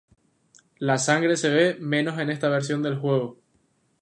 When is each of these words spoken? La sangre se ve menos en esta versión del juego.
La 0.79 0.97
sangre 0.97 1.37
se 1.37 1.51
ve 1.51 1.75
menos 1.79 2.17
en 2.17 2.31
esta 2.31 2.49
versión 2.49 2.81
del 2.81 2.97
juego. 2.97 3.37